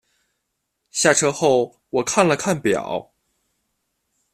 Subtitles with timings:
[0.89, 3.13] 下车后我看了看表